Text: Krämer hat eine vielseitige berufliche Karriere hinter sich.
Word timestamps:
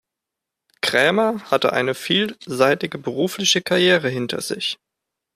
Krämer 0.81 1.41
hat 1.51 1.67
eine 1.67 1.93
vielseitige 1.93 2.97
berufliche 2.97 3.61
Karriere 3.61 4.09
hinter 4.09 4.41
sich. 4.41 4.79